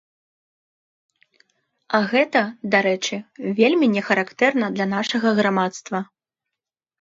[1.97, 2.41] А гэта,
[2.77, 3.15] дарэчы,
[3.59, 5.99] вельмі не характэрна для нашага грамадства.